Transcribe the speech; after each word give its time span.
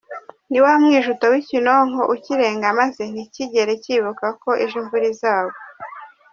Ni 0.49 0.59
wa 0.65 0.73
mwijuto 0.81 1.25
w’ikinonko, 1.31 2.01
ukirenga 2.13 2.67
maze 2.79 3.01
ntikigere 3.11 3.73
kibuka 3.83 4.25
ko 4.41 4.49
ejo 4.63 4.75
imvura 4.81 5.05
izagwa! 5.13 5.59